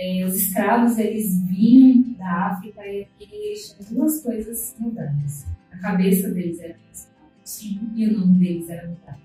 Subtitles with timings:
[0.00, 5.46] é, os escravos eles vinham da África e eles tinham duas coisas mudantes.
[5.70, 6.76] A cabeça deles era
[7.44, 7.90] Sim.
[7.94, 9.20] e o nome deles era mudado.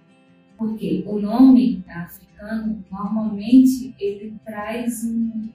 [0.58, 5.50] Porque o nome africano, normalmente, ele traz um,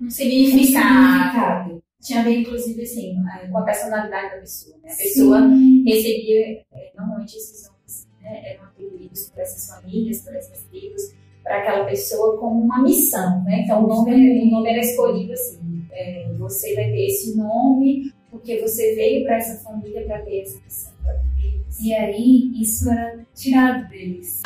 [0.00, 1.82] um significado.
[2.02, 3.16] Tinha a ver, inclusive, assim,
[3.50, 4.76] com a personalidade da pessoa.
[4.82, 4.92] Né?
[4.92, 5.84] A pessoa Sim.
[5.86, 11.02] recebia, é, normalmente, esses nomes né, eram atribuídos por essas famílias, por essas tribos,
[11.44, 13.44] para aquela pessoa como uma missão.
[13.44, 13.60] Né?
[13.62, 18.60] Então, o nome, o nome era escolhido assim: é, você vai ter esse nome porque
[18.60, 20.92] você veio para essa família para ter essa missão.
[21.80, 24.42] E aí, isso era tirado deles.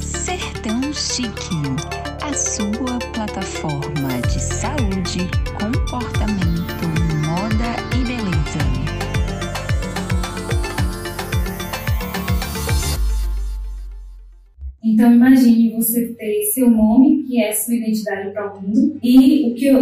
[0.00, 1.56] Sertão Chique,
[2.22, 5.69] a sua plataforma de saúde, comportamento,
[14.90, 19.54] Então imagine você ter seu nome, que é sua identidade para o mundo, e o
[19.54, 19.72] que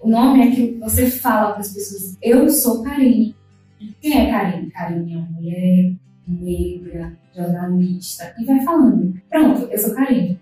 [0.00, 3.34] o nome é que você fala para as pessoas: eu sou Karine.
[4.00, 4.70] Quem é Karine?
[4.70, 5.92] Karine é uma mulher
[6.26, 9.14] negra, jornalista, e vai falando.
[9.28, 10.38] Pronto, eu sou Karine.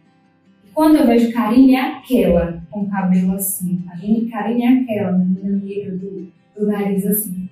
[0.75, 3.83] Quando eu vejo Karine, é aquela, com cabelo assim.
[3.89, 7.49] Karine, Karine é aquela, menina negra do, do nariz assim.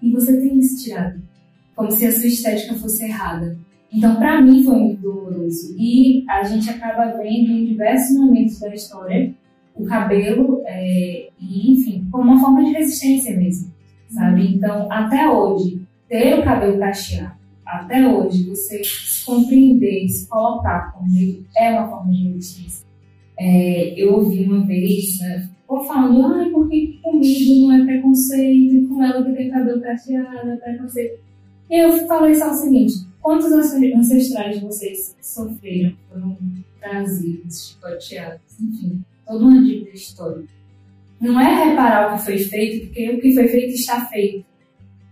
[0.00, 1.20] E você tem isso tirado.
[1.74, 3.58] Como se a sua estética fosse errada.
[3.92, 5.74] Então, para mim, foi muito doloroso.
[5.78, 9.34] E a gente acaba vendo em diversos momentos da história
[9.74, 13.72] o cabelo, é, e, enfim, como uma forma de resistência mesmo,
[14.10, 14.54] sabe?
[14.54, 21.08] Então, até hoje, ter o cabelo cacheado, até hoje, você se compreender, se colocar como
[21.56, 22.86] é uma forma de resistência.
[23.38, 28.86] É, eu ouvi uma vez, né, ou falando, ai, porque comigo não é preconceito, e
[28.86, 31.20] com ela que tem cabelo cacheado é preconceito.
[31.70, 36.36] E eu falei só o seguinte, quantos ancestrais vocês sofreram, foram
[36.80, 40.48] trazidos, chicoteados, enfim, toda uma dívida histórica.
[41.20, 44.44] Não é reparar o que foi feito, porque o que foi feito está feito,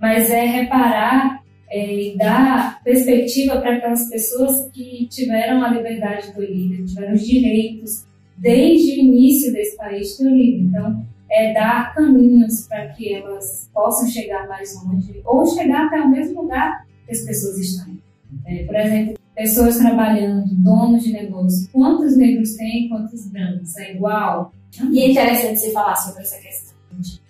[0.01, 6.85] mas é reparar é, e dar perspectiva para aquelas pessoas que tiveram a liberdade tolhida,
[6.85, 10.65] tiveram os direitos desde o início desse país tolhido.
[10.65, 16.09] Então, é dar caminhos para que elas possam chegar mais longe ou chegar até o
[16.09, 17.97] mesmo lugar que as pessoas estão.
[18.45, 23.77] É, por exemplo, pessoas trabalhando, donos de negócio, quantos negros tem, quantos brancos?
[23.77, 24.53] É igual?
[24.91, 27.21] E é interessante você falar sobre essa questão de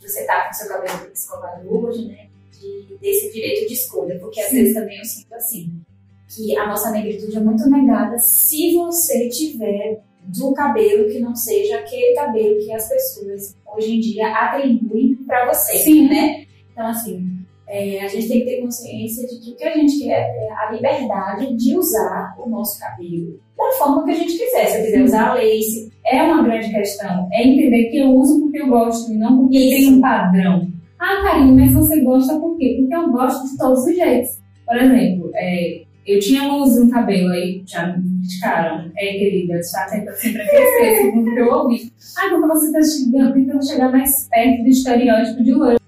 [0.00, 2.26] você estar tá com seu cabelo escovado hoje, né?
[2.52, 4.56] De, desse direito de escolha, porque às Sim.
[4.56, 5.72] vezes também eu sinto assim,
[6.28, 11.78] que a nossa negritude é muito negada se você tiver do cabelo que não seja
[11.78, 16.08] aquele cabelo que as pessoas hoje em dia atribuem para você, Sim.
[16.08, 16.46] né?
[16.72, 20.04] Então, assim, é, a gente tem que ter consciência de que o que a gente
[20.04, 24.66] quer é a liberdade de usar o nosso cabelo da forma que a gente quiser.
[24.66, 27.28] Se eu quiser usar lace, é uma grande questão.
[27.32, 29.76] É entender que eu uso porque eu gosto e não porque Isso.
[29.76, 30.68] tem um padrão.
[30.98, 32.76] Ah, Karine, mas você gosta por quê?
[32.78, 34.38] Porque eu gosto de todos os jeitos.
[34.64, 38.90] Por exemplo, é, eu tinha luz no cabelo, aí já me criticaram.
[38.96, 41.92] É, querida, está tentando sempre aquecer, segundo que eu ouvi.
[42.18, 45.85] Ah, porque você está chegando, tentando chegar mais perto do estereótipo de loiro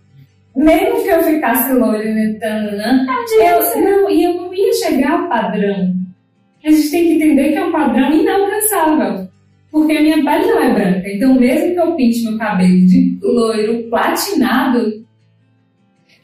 [0.59, 3.07] mesmo que eu ficasse loira, né, tanana,
[3.41, 5.95] eu, não, e eu não ia chegar ao padrão.
[6.65, 9.29] A gente tem que entender que é um padrão inalcançável.
[9.71, 11.09] Porque a minha pele não é branca.
[11.09, 15.07] Então, mesmo que eu pinte meu cabelo de loiro platinado.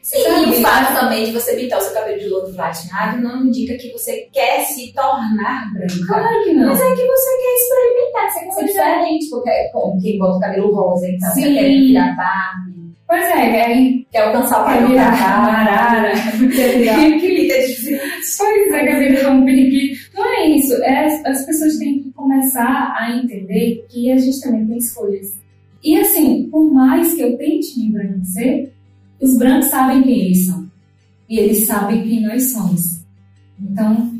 [0.01, 0.45] Sim, sabe?
[0.45, 3.77] e o fato também de você pintar o seu cabelo de loiro platinado não indica
[3.77, 6.07] que você quer se tornar branca.
[6.07, 6.67] Claro que não.
[6.67, 9.29] Mas é que você quer experimentar, você quer ser diferente.
[9.29, 11.43] Porque é como quem bota o cabelo rosa, então Sim.
[11.43, 12.84] você quer virar Barbie
[13.15, 16.99] Pois é, aí quer alcançar o padrão da virar
[18.37, 20.11] Pois é, quer virar um periquito.
[20.13, 24.67] Não é isso, é, as pessoas têm que começar a entender que a gente também
[24.67, 25.33] tem escolhas.
[25.81, 28.73] E assim, por mais que eu tente me embranquecer,
[29.21, 30.69] os brancos sabem quem eles são.
[31.29, 33.05] E eles sabem quem nós somos.
[33.61, 34.13] Então,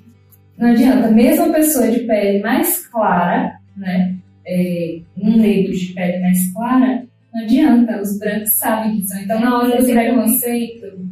[0.57, 4.16] não adianta, mesmo a pessoa de pele mais clara, né,
[4.47, 7.05] é, um negro de pele mais clara,
[7.35, 9.20] não adianta, os brancos sabem que são.
[9.20, 11.09] Então, na hora do preconceito,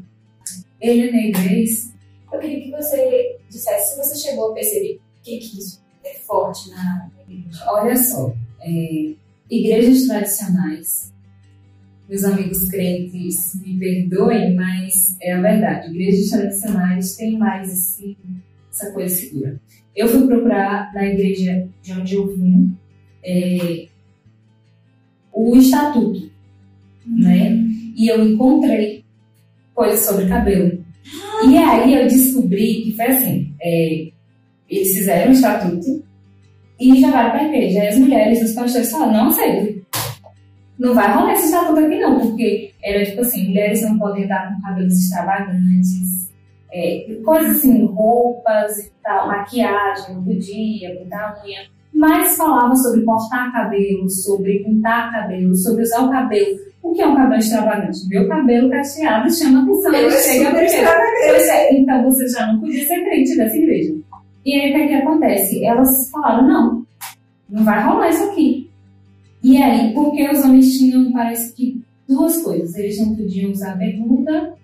[0.80, 1.94] ele é negrês.
[2.32, 6.14] Eu queria que você dissesse se você chegou a perceber o que, que isso é
[6.14, 7.66] forte na igreja.
[7.68, 9.14] Olha só, é,
[9.50, 11.14] igrejas tradicionais,
[12.08, 15.90] meus amigos crentes me perdoem, mas é a verdade.
[15.90, 18.18] Igrejas tradicionais têm mais esse,
[18.72, 19.60] essa coisa segura.
[19.94, 22.78] Eu fui procurar na igreja de onde eu vim,
[23.22, 23.90] é,
[25.34, 26.32] o estatuto,
[27.06, 27.52] né?
[27.96, 29.04] E eu encontrei
[29.74, 30.84] coisas sobre cabelo.
[31.48, 34.08] E aí eu descobri que foi assim, é,
[34.70, 36.04] Eles fizeram o estatuto
[36.80, 37.82] e já vai para a igreja.
[37.82, 39.84] Aí as mulheres, os pastores falam, não aceito.
[40.80, 44.54] Não vai rolar esse estatuto aqui não, porque era tipo assim, mulheres não podem estar
[44.54, 46.30] com cabelos extravagantes,
[46.72, 51.62] é, coisas assim, roupas e tal, maquiagem, não podia, pintar unha.
[52.04, 56.60] Mas falava sobre cortar cabelo, sobre pintar cabelo, sobre usar o cabelo.
[56.82, 58.10] O que é um cabelo extravagante?
[58.10, 59.94] Meu cabelo cacheado chama atenção.
[59.94, 60.90] Eu chega primeiro.
[61.30, 63.96] Pois é, então você já não podia ser crente dessa igreja.
[64.46, 65.64] E aí o que, é que acontece?
[65.64, 66.86] Elas falaram, não,
[67.50, 68.70] não vai rolar isso aqui.
[69.42, 72.76] E aí, porque os homens tinham, parece que, duas coisas.
[72.76, 74.56] Eles não podiam usar bermuda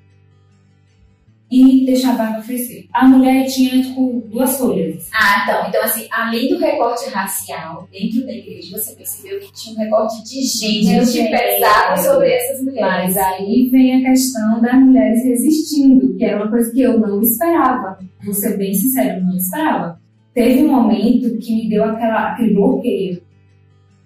[1.51, 2.85] e deixar a barba crescer.
[2.93, 5.09] A mulher tinha, tipo, duas folhas.
[5.11, 5.67] Ah, então.
[5.67, 10.23] Então, assim, além do recorte racial, dentro da igreja, você percebeu que tinha um recorte
[10.23, 12.81] de gênero que pesava sobre essas mulheres.
[12.81, 17.21] Mas aí vem a questão das mulheres resistindo, que era uma coisa que eu não
[17.21, 17.97] esperava.
[18.23, 19.99] Vou ser bem sincero, eu não esperava.
[20.33, 23.21] Teve um momento que me deu aquela, aquele bloqueio.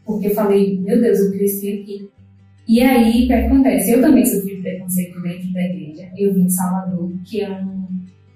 [0.06, 2.10] Porque eu falei, meu Deus, eu cresci aqui.
[2.68, 3.92] E aí, o que acontece?
[3.92, 6.10] Eu também sofri preconceito dentro da igreja.
[6.18, 7.86] Eu vim de Salvador, que é, um,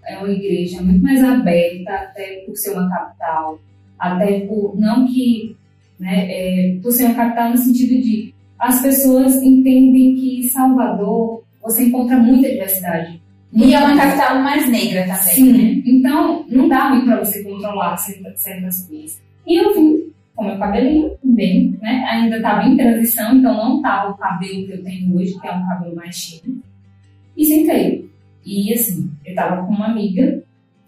[0.05, 3.59] é uma igreja muito mais aberta, até por ser uma capital,
[3.97, 5.55] até por, não que,
[5.99, 11.85] né, é, por ser uma capital no sentido de, as pessoas entendem que Salvador, você
[11.85, 13.21] encontra muita diversidade.
[13.53, 15.33] E é uma capital mais negra também.
[15.33, 15.81] Sim, né?
[15.85, 19.21] então não dá muito para você controlar certas coisas.
[19.45, 22.05] E eu vim com meu cabelinho, bem, né?
[22.11, 25.51] Ainda estava em transição, então não tá o cabelo que eu tenho hoje, que é
[25.51, 26.61] um cabelo mais cheio.
[27.35, 28.07] E sentei.
[28.45, 30.43] E assim, eu estava com uma amiga,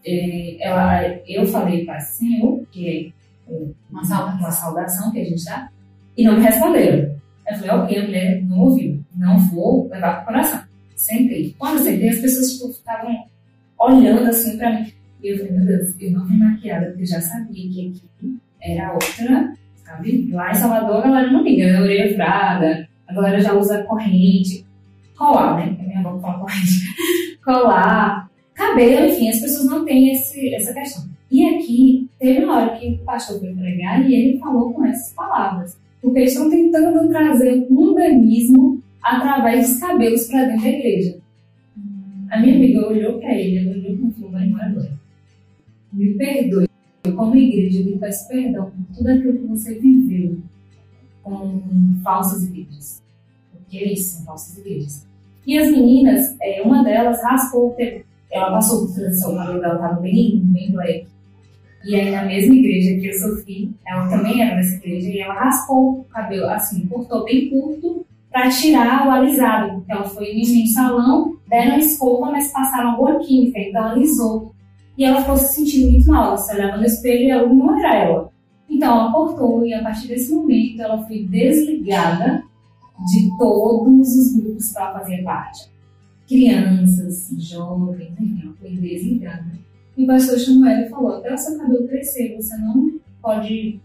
[0.06, 2.88] é, ela, eu falei para senhor, que
[3.48, 3.54] é
[3.90, 5.68] uma saudação, uma saudação que a gente dá,
[6.16, 7.20] e não me responderam.
[7.48, 10.64] Eu falei, ok, a mulher não ouviu, não vou levar para o coração.
[10.96, 11.56] Sentei.
[11.58, 13.26] Quando eu sentei, as pessoas tipo, ficavam
[13.80, 14.94] olhando assim para mim.
[15.24, 18.40] E eu falei, meu Deus, eu não me maquiada, porque eu já sabia que aqui
[18.62, 19.54] era outra,
[19.84, 20.30] sabe?
[20.32, 24.66] Lá em Salvador a galera não liga, é orelha furada, a galera já usa corrente,
[25.18, 25.78] colar, né?
[25.80, 26.90] A minha avó fala corrente.
[27.44, 31.10] colar, cabelo, enfim, as pessoas não têm esse, essa questão.
[31.32, 35.14] E aqui, teve uma hora que o pastor foi pregar e ele falou com essas
[35.14, 35.78] palavras.
[36.02, 41.18] Porque eles estão tentando trazer um mundanismo através dos cabelos para dentro da igreja.
[42.32, 44.92] A minha amiga olhou para ele, ela olhou com o vai embora agora.
[45.92, 46.69] Me perdoe
[47.10, 50.38] eu, como igreja, lhe peço perdão por tudo aquilo que você viveu
[51.24, 51.62] com
[52.04, 53.02] falsas igrejas.
[53.52, 55.08] Porque é isso, são falsas igrejas.
[55.46, 57.76] E as meninas, é, uma delas raspou,
[58.32, 61.08] ela passou por transição, o cabelo dela estava bem, bem black.
[61.86, 65.34] E aí, na mesma igreja que eu sofri, ela também era dessa igreja, e ela
[65.34, 70.68] raspou o cabelo, assim, cortou bem curto para tirar o alisado, porque ela foi um
[70.68, 74.54] salão, deram escova, mas passaram alguma química, então alisou
[75.00, 76.28] e ela ficou se sentindo muito mal.
[76.28, 78.32] Ela se olhava no espelho e ela não era ela.
[78.70, 82.44] Então ela cortou e a partir desse momento ela foi desligada
[83.10, 85.70] de todos os grupos ela fazia parte.
[86.28, 89.58] Crianças, jovens, enfim, ela foi desligada.
[89.98, 93.80] E o pastor e falou: até o seu cabelo crescer, você não pode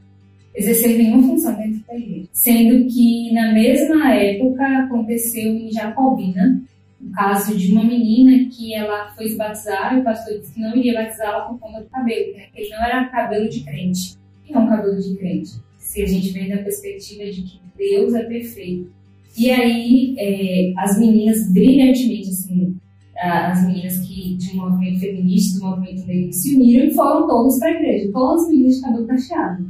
[0.52, 2.28] exercer nenhuma função dentro da igreja.
[2.32, 6.60] Sendo que na mesma época aconteceu em Jacobina,
[7.04, 10.60] o caso de uma menina que ela foi se batizar e o pastor disse que
[10.60, 12.46] não iria batizá-la por conta do cabelo, né?
[12.54, 14.16] ele não era cabelo de crente.
[14.44, 15.52] Que é um cabelo de crente?
[15.78, 18.90] Se a gente vem da perspectiva de que Deus é perfeito.
[19.36, 22.76] E aí, é, as meninas, brilhantemente, assim,
[23.16, 27.58] as meninas que de um movimento feminista, do movimento negro, se uniram e foram todas
[27.58, 29.66] para a igreja, todas as meninas de cabelo cacheado.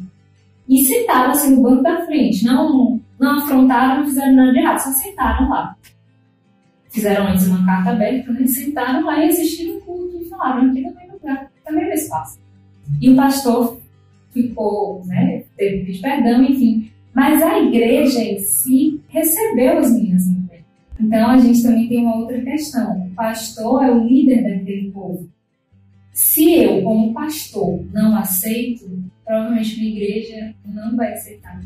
[0.68, 4.78] E sentaram assim no banco da frente, não, não afrontaram, não fizeram nada de errado,
[4.78, 5.76] só sentaram lá
[6.94, 8.46] fizeram antes uma carta aberta, né?
[8.46, 12.38] sentaram lá e assistiram o culto e falaram aqui também no lugar, também no espaço.
[13.00, 13.80] E o pastor
[14.32, 16.90] ficou, né, teve pedir perdão, enfim.
[17.12, 20.22] Mas a igreja em si recebeu as minhas.
[21.00, 23.06] Então a gente também tem uma outra questão.
[23.06, 25.28] O pastor é o líder daquele povo.
[26.12, 28.88] Se eu, como pastor, não aceito,
[29.24, 31.60] provavelmente minha igreja não vai aceitar.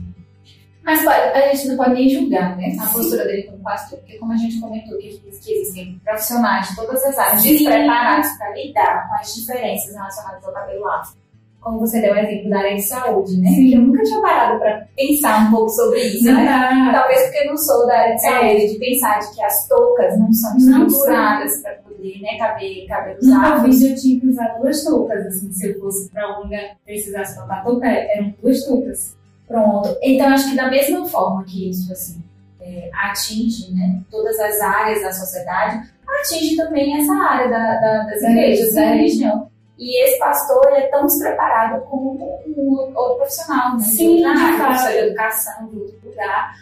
[0.89, 4.33] Mas a gente não pode nem julgar né, a postura dele como pastor, porque como
[4.33, 7.59] a gente comentou que, que existem profissionais de todas as áreas Sim.
[7.59, 11.19] despreparados para lidar com as diferenças relacionadas ao cabelo afro.
[11.61, 13.51] Como você deu o exemplo da área de saúde, né?
[13.51, 13.75] Sim.
[13.75, 16.91] Eu nunca tinha parado para pensar um pouco sobre isso, não, né?
[16.91, 18.31] Talvez porque eu não sou da área de é.
[18.31, 18.67] saúde, é.
[18.69, 23.83] de pensar de que as toucas não são estruturadas para poder né, caber cabelos afros.
[23.83, 27.63] eu tinha que usar duas toucas, assim, se eu fosse para algum lugar precisasse botar
[27.63, 29.18] touca, eram duas toucas.
[29.49, 29.97] Pronto.
[30.03, 32.23] Então, acho que da mesma forma que isso assim,
[32.61, 35.91] é, atinge né, todas as áreas da sociedade,
[36.21, 39.49] atinge também essa área da, da, das igrejas, da religião.
[39.79, 43.85] E esse pastor é tão despreparado como um outro profissional, né?
[43.85, 46.55] Sim, na de área, de educação, de outro lugar.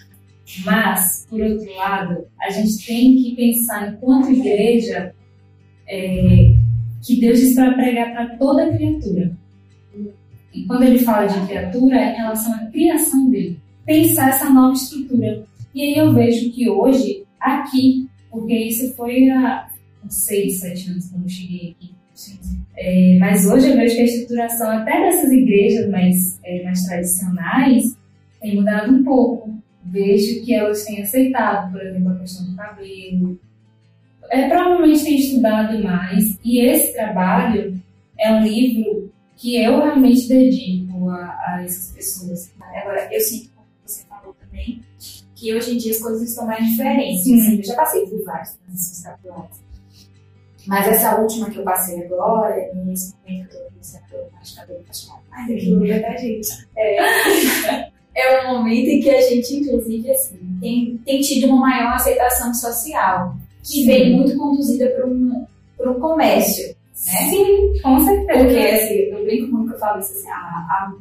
[0.65, 5.15] Mas, por outro lado, a gente tem que pensar, enquanto igreja,
[5.89, 6.55] é,
[7.03, 9.37] que Deus diz para pregar para toda criatura.
[10.57, 13.59] E quando ele fala de criatura, é em relação à criação dele.
[13.85, 15.45] Pensar essa nova estrutura.
[15.75, 19.69] E aí eu vejo que hoje, aqui, porque isso foi há
[20.09, 21.95] seis, sete anos quando eu cheguei aqui.
[22.79, 27.97] É, mas hoje eu vejo que a estruturação até dessas igrejas mais, é, mais tradicionais
[28.41, 29.55] tem mudado um pouco.
[29.85, 33.39] Vejo que elas têm aceitado, por exemplo, a questão do cabelo.
[34.31, 36.39] É, provavelmente têm estudado mais.
[36.45, 37.79] E esse trabalho
[38.19, 42.51] é um livro que eu realmente dedico a, a essas pessoas.
[42.61, 44.83] Agora, eu sinto, como você falou também,
[45.35, 47.25] que hoje em dia as coisas estão mais diferentes.
[47.25, 47.41] Sim.
[47.41, 49.67] Assim, eu já passei por várias transições capilares.
[50.67, 54.51] Mas essa última que eu passei agora, nesse momento que eu tô comecei a mais
[54.53, 56.49] cabelo cacheado, mais daquilo é da gente.
[58.19, 61.95] É, é um momento em que a gente, inclusive, assim, tem, tem tido uma maior
[61.97, 63.87] aceitação social, que Sim.
[63.87, 65.45] vem muito conduzida por um,
[65.77, 66.75] por um comércio.
[67.07, 67.31] Né?
[67.31, 68.45] Sim, com certeza.
[68.45, 70.93] Porque, assim, eu brinco muito que eu falo isso assim, há, há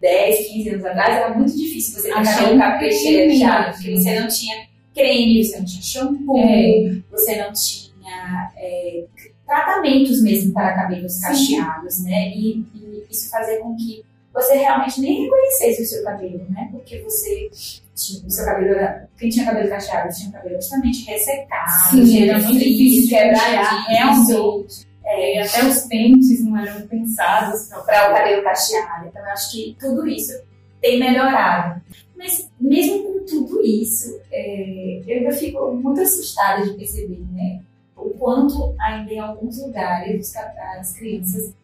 [0.00, 3.72] 10, 15 anos atrás era muito difícil você Achar cabelo um caprichado, creme.
[3.72, 4.56] porque você não tinha
[4.94, 6.96] creme, você não tinha shampoo, É.
[7.10, 9.04] você não tinha é,
[9.46, 12.28] tratamentos mesmo para cabelos cacheados, né?
[12.34, 16.68] E, e isso fazia com que você realmente nem reconhecesse o seu cabelo, né?
[16.70, 17.48] Porque você
[17.94, 22.38] tinha o seu cabelo, era- quem tinha cabelo cacheado tinha cabelo justamente ressecado, Sim, era
[22.40, 24.85] muito difícil quebradinho, achar, realmente.
[25.16, 29.08] É, até os pentes não eram pensados para o cabelo cacheado.
[29.08, 30.32] Então, eu acho que tudo isso
[30.80, 31.80] tem melhorado.
[32.16, 37.62] Mas, mesmo com tudo isso, é, eu ainda fico muito assustada de perceber né,
[37.96, 41.54] o quanto, ainda em alguns lugares, as crianças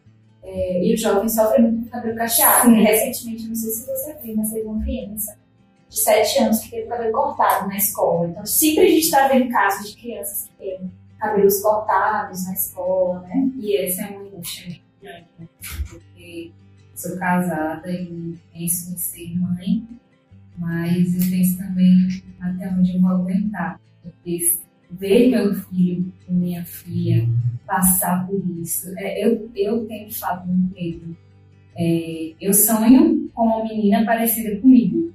[0.43, 2.69] é, e os jovens sofrem muito com cabelo cacheado.
[2.69, 2.81] Sim.
[2.81, 5.37] Recentemente, não sei se você viu, mas teve uma criança
[5.89, 8.27] de 7 anos que teve o cabelo cortado na escola.
[8.27, 10.91] Então, sempre a gente está vendo casos de crianças que têm
[11.23, 13.49] cabelos cortados na escola, né?
[13.55, 15.47] E essa é uma angústia muito grande, né?
[15.89, 16.51] porque
[16.93, 19.87] sou casada e penso em ser mãe,
[20.57, 22.07] mas eu penso também
[22.41, 23.79] até onde eu vou aguentar.
[24.01, 24.57] Porque
[24.91, 27.27] ver meu filho minha filha
[27.65, 31.15] passar por isso, é, eu, eu tenho de fato muito medo.
[31.75, 35.13] É, eu sonho com uma menina parecida comigo,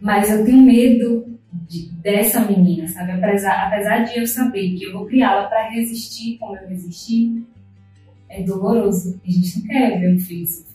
[0.00, 3.12] mas eu tenho medo de- dessa menina, sabe?
[3.12, 7.42] Apesar, apesar de eu saber que eu vou criá-la para resistir como eu resisti,
[8.28, 9.20] é doloroso.
[9.26, 10.68] A gente não quer ver um filho sofrer.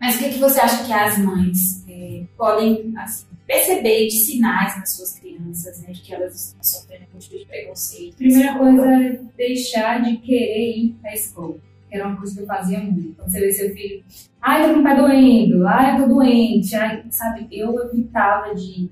[0.00, 4.76] Mas o que, que você acha que as mães é, podem assim, perceber de sinais
[4.78, 5.92] nas suas crianças, né?
[5.92, 8.16] De que elas estão sofrendo algum tipo de preconceito?
[8.16, 11.56] Primeira coisa é deixar de querer ir para a escola.
[11.88, 13.14] Que era uma coisa que eu fazia muito.
[13.16, 14.04] Quando você vê seu filho,
[14.42, 17.46] ai, tô com o pé doendo, ai, tô doente, ai, sabe?
[17.50, 18.90] Eu evitava de.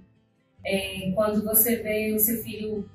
[0.65, 2.89] É, quando você vê o seu filho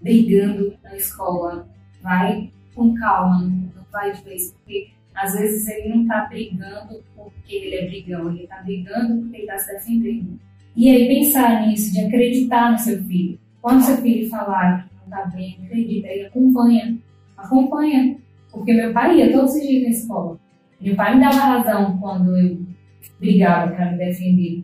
[0.00, 1.68] brigando na escola,
[2.02, 7.54] vai com calma, não vai de vez, porque às vezes ele não tá brigando porque
[7.54, 10.38] ele é brigão, ele tá brigando porque ele tá se defendendo.
[10.76, 13.38] E aí pensar nisso, de acreditar no seu filho.
[13.62, 16.98] Quando seu filho falar que não tá bem, acredita, aí acompanha.
[17.36, 18.18] Acompanha.
[18.52, 20.38] Porque meu pai ia todos os dias na escola.
[20.80, 22.58] Meu pai me dava razão quando eu
[23.18, 24.62] brigava para me defender.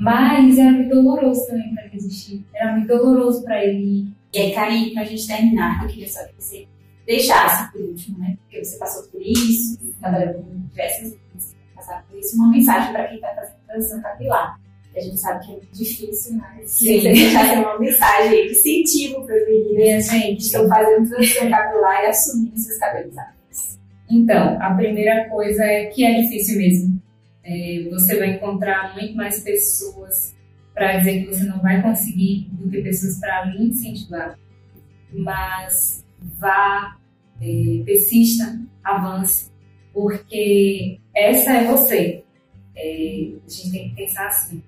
[0.00, 2.44] Mas era muito doloroso também para ele existir.
[2.54, 4.08] Era muito doloroso para ele.
[4.32, 6.66] E aí, Karine, pra gente terminar, eu queria só que você
[7.06, 8.36] deixasse por último, né?
[8.42, 12.92] Porque você passou por isso, e trabalhou com diversas vezes, passaram por isso, uma mensagem
[12.92, 14.60] para quem está fazendo transição capilar.
[14.96, 16.86] A gente sabe que é muito difícil, mas Sim.
[16.86, 22.04] que você deixasse uma mensagem aí de incentivo para Minha que estão fazendo transição capilar
[22.04, 23.14] e assumindo seus cabelos.
[24.08, 26.93] Então, a primeira coisa é que é difícil mesmo.
[27.44, 30.34] É, você vai encontrar muito mais pessoas
[30.72, 34.38] para dizer que você não vai conseguir do que pessoas para lhe incentivar.
[35.12, 36.04] Mas
[36.38, 36.96] vá,
[37.40, 39.50] é, persista, avance,
[39.92, 42.24] porque essa é você.
[42.74, 44.62] É, a gente tem que pensar assim.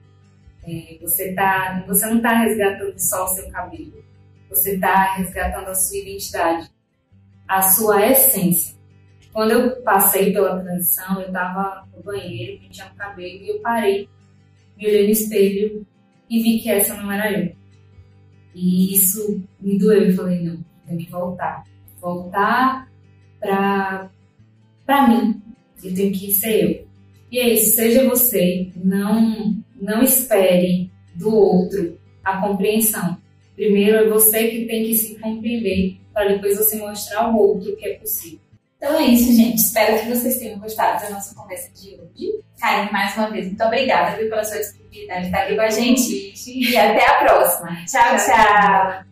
[0.64, 4.04] É, você, tá, você não está resgatando só o seu cabelo.
[4.48, 6.70] Você está resgatando a sua identidade,
[7.48, 8.76] a sua essência.
[9.36, 14.08] Quando eu passei pela transição, eu estava no banheiro, penteando o cabelo, e eu parei,
[14.78, 15.86] me olhei no espelho
[16.30, 17.54] e vi que essa não era eu.
[18.54, 20.04] E isso me doeu.
[20.04, 21.64] Eu falei, não, tenho que voltar.
[22.00, 22.90] Voltar
[23.38, 24.10] pra,
[24.86, 25.42] pra mim.
[25.84, 26.88] Eu tenho que ser eu.
[27.30, 28.72] E é isso, seja você.
[28.74, 33.18] Não, não espere do outro a compreensão.
[33.54, 37.84] Primeiro é você que tem que se compreender para depois você mostrar ao outro que
[37.84, 38.45] é possível.
[38.76, 39.58] Então é isso, gente.
[39.58, 42.40] Espero que vocês tenham gostado da nossa conversa de hoje.
[42.60, 45.70] Karine, mais uma vez, muito obrigada viu, pela sua disponibilidade de estar aqui com a
[45.70, 46.34] gente.
[46.46, 47.84] E até a próxima.
[47.86, 48.16] tchau.
[48.16, 48.26] tchau.
[48.26, 49.05] tchau.